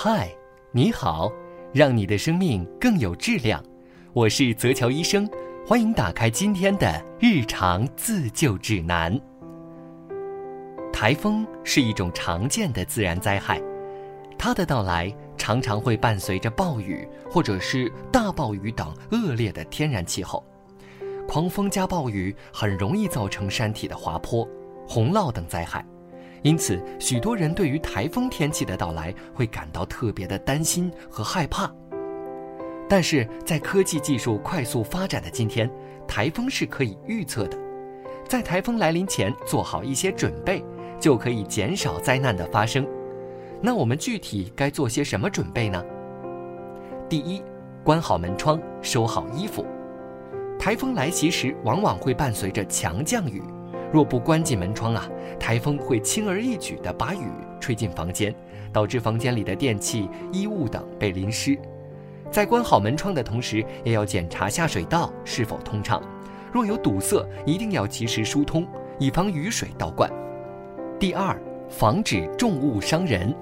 [0.00, 0.32] 嗨，
[0.70, 1.28] 你好，
[1.72, 3.60] 让你的生命更有质量。
[4.12, 5.28] 我是泽乔医生，
[5.66, 9.20] 欢迎打开今天的日常自救指南。
[10.92, 13.60] 台风是一种常见的自然灾害，
[14.38, 20.44] 它的到来常常会伴随着暴雨或者是大暴雨等恶劣的天然气候。
[21.26, 24.48] 狂风加暴雨很容易造成山体的滑坡、
[24.86, 25.84] 洪涝等灾害。
[26.42, 31.70] 因此，许多人对于台风天气的到来会感到特别的担心和害怕。
[32.88, 35.70] 但是在科技技术快速发展的今天，
[36.06, 37.58] 台风是可以预测的，
[38.26, 40.64] 在台风来临前做好一些准备，
[40.98, 42.86] 就可以减少灾难的发生。
[43.60, 45.84] 那我们具体该做些什么准备呢？
[47.08, 47.42] 第一，
[47.82, 49.66] 关好门窗，收好衣服。
[50.58, 53.42] 台风来袭时，往往会伴随着强降雨。
[53.92, 55.08] 若不关紧门窗啊，
[55.40, 57.26] 台风会轻而易举地把雨
[57.60, 58.34] 吹进房间，
[58.72, 61.58] 导致房间里的电器、衣物等被淋湿。
[62.30, 66.02] 在关好门窗的同时，也要检查下水道是否通畅，
[66.52, 68.66] 若有堵塞，一定要及时疏通，
[68.98, 70.10] 以防雨水倒灌。
[71.00, 73.34] 第二，防止重物伤人。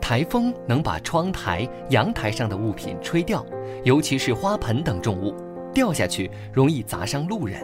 [0.00, 3.44] 台风能把窗台、阳台上的物品吹掉，
[3.84, 5.34] 尤其是花盆等重物，
[5.72, 7.62] 掉下去容易砸伤路人。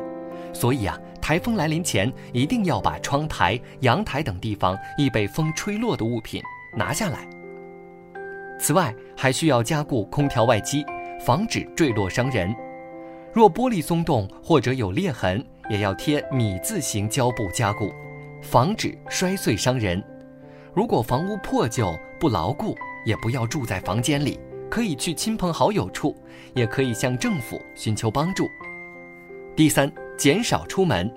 [0.52, 6.40] 所以啊，台风来临前一定要把窗台、阳台等地方易被风吹落的物品
[6.72, 7.28] 拿下来。
[8.60, 10.86] 此外，还需要加固空调外机，
[11.18, 12.54] 防止坠落伤人。
[13.32, 17.92] 若玻璃松动或者有裂痕，也要贴米字形胶布加固，
[18.40, 20.00] 防止摔碎伤人。
[20.72, 22.72] 如果房屋破旧不牢固，
[23.04, 24.38] 也不要住在房间里，
[24.70, 26.16] 可以去亲朋好友处，
[26.54, 28.48] 也可以向政府寻求帮助。
[29.56, 29.92] 第三。
[30.16, 31.12] 减少出门，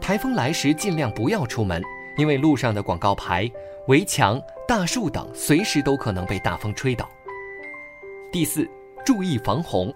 [0.00, 1.82] 台风来时尽量不要出门，
[2.16, 3.50] 因为路上的广告牌、
[3.86, 7.08] 围墙、大树等随时都可能被大风吹倒。
[8.30, 8.68] 第四，
[9.04, 9.92] 注意防洪，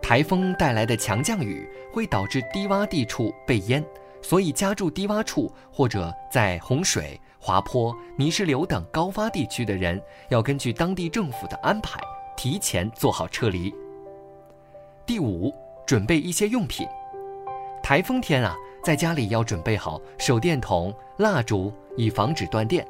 [0.00, 3.84] 台风带来的强降雨会导致低洼地处被淹，
[4.22, 12.00] 所以家住低洼处或者在洪水、滑坡、泥石流等高发地区的人，要根据当地政府的安排，
[12.36, 13.74] 提前做好撤离。
[15.04, 15.52] 第五，
[15.84, 16.86] 准备一些用品。
[17.88, 18.52] 台风天啊，
[18.82, 22.84] 在家里要准备好手电筒、蜡烛，以防止断电；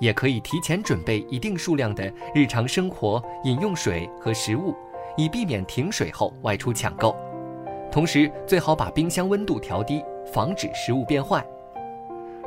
[0.00, 4.74] 也可以提前准备一定数量的日常生活饮用水和食物，
[5.16, 7.14] 以避免停水后外出抢购。
[7.88, 11.46] 同时，最好把冰箱温度调低，防止食物变坏。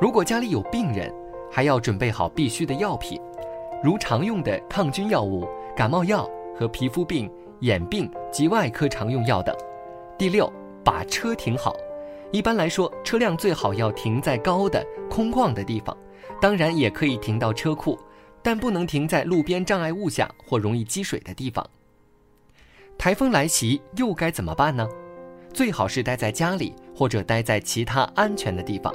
[0.01, 1.09] 如果家里有病人，
[1.50, 3.22] 还要准备好必需的药品，
[3.81, 6.29] 如常用的抗菌药物、感冒药
[6.59, 7.31] 和皮肤病、
[7.62, 9.56] 眼病及外科常用药等。
[10.17, 10.51] 第六，
[10.85, 11.75] 把车停好。
[12.31, 15.97] 一般来说，车辆最好要停在高的空旷的地方，
[16.40, 17.97] 当然也可以停到车库，
[18.44, 21.66] 但不能停在路边障碍物下或容易积水的地方。
[22.97, 24.88] 台风来袭又该怎么办呢？
[25.53, 28.94] 最好是待在家里或者待在其他安全的地方。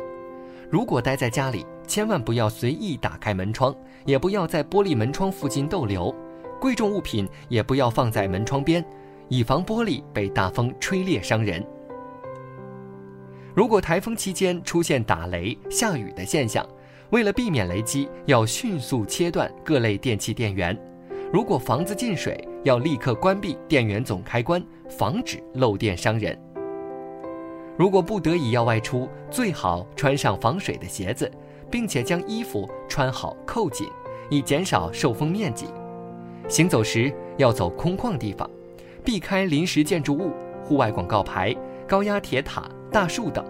[0.71, 3.75] 如果待在家里，千万不要随意打开门窗，
[4.05, 6.15] 也不要在玻璃门窗附近逗留，
[6.61, 8.85] 贵重物品也不要放在门窗边，
[9.29, 11.67] 以防玻璃被大风吹裂伤人。
[13.55, 16.65] 如果台风期间出现打雷、下雨的现象，
[17.11, 20.79] 为了避免雷击，要迅速切断各类电器电源。
[21.33, 26.39] 如果房子进水，要立刻关闭电源总开关，防止漏电伤人。
[27.77, 31.29] 如果不得已要外出，最好穿上防水的鞋子，
[31.71, 33.89] 并且将衣服穿好扣紧，
[34.29, 35.67] 以减少受风面积。
[36.49, 38.49] 行走时要走空旷地方，
[39.05, 40.31] 避开临时建筑物、
[40.63, 41.57] 户外广告牌、
[41.91, 42.63] 高压铁塔。
[42.93, 43.45] 大树等。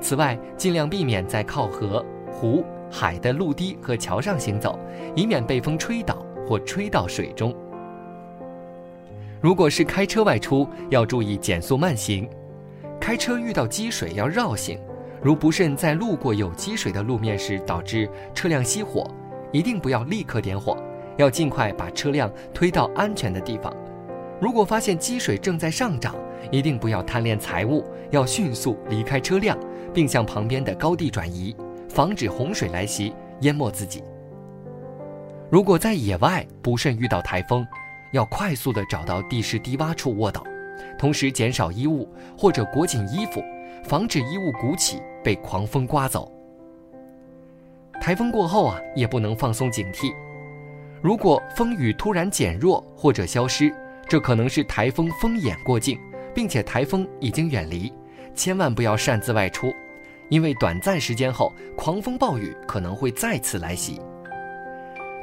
[0.00, 4.78] 此外，尽量避免在靠河、湖、海的陆堤和桥上行走，
[5.14, 7.54] 以免被风吹倒或吹到水中。
[9.40, 12.28] 如果是开车外出，要注意减速慢行。
[13.00, 14.78] 开车遇到积水要绕行，
[15.22, 19.06] 如不慎在路过有积水的路面时导致车辆熄火，
[19.52, 20.76] 一定不要立刻点火，
[21.16, 23.74] 要尽快把车辆推到安全的地方。
[24.40, 26.14] 如果发现积水正在上涨，
[26.50, 29.58] 一定不要贪恋财物，要迅速离开车辆，
[29.92, 31.54] 并向旁边的高地转移，
[31.88, 34.02] 防止洪水来袭淹没自己。
[35.50, 37.66] 如果在野外不慎遇到台风，
[38.12, 40.44] 要快速的找到地势低洼处卧倒，
[40.98, 43.42] 同时减少衣物或者裹紧衣服，
[43.84, 46.30] 防止衣物鼓起被狂风刮走。
[48.00, 50.12] 台风过后啊，也不能放松警惕，
[51.00, 53.72] 如果风雨突然减弱或者消失，
[54.08, 55.98] 这可能是台风风眼过境。
[56.34, 57.92] 并且台风已经远离，
[58.34, 59.72] 千万不要擅自外出，
[60.28, 64.00] 因为短暂时间后狂风暴雨可能会再次来袭。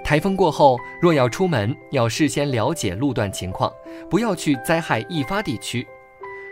[0.03, 3.71] 台风过后，若要出门，要事先了解路段情况，
[4.09, 5.87] 不要去灾害易发地区。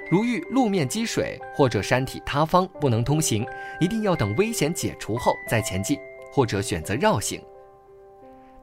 [0.09, 3.45] 如遇路面积水或者山体塌方不能通行，
[3.79, 5.99] 一定要等危险解除后再前进，
[6.31, 7.41] 或者选择绕行。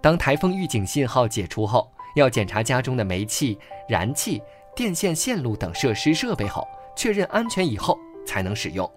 [0.00, 3.58] 当台风预警信号解除后，要检查家中的煤气、
[3.88, 4.42] 燃气、
[4.76, 8.88] 电线线路等设施设备后，确认安全以后才能使用。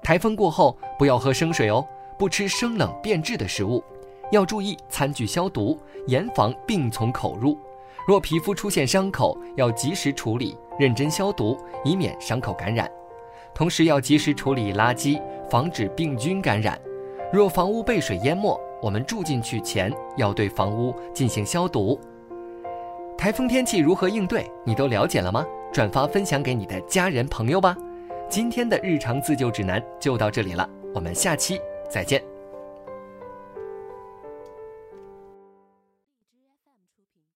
[0.00, 1.84] 台风过后不要喝生水哦，
[2.16, 3.82] 不吃生冷变质的食物，
[4.30, 5.76] 要注意餐具消毒，
[6.06, 7.58] 严防病从口入。
[8.06, 12.88] 若皮肤出现伤口，要及时处理，认真消毒，以免伤口感染。
[13.52, 15.20] 同时要及时处理垃圾，
[15.50, 16.80] 防止病菌感染。
[17.32, 21.98] 若房屋被水淹没，我们住进去前要对房屋进行消毒。
[23.18, 25.44] 台风天气如何应对，你都了解了吗？
[25.72, 27.76] 转发分享给你的家人朋友吧。
[28.30, 31.60] 今天的日常自救指南就到这里了，我们下期
[31.90, 32.22] 再见。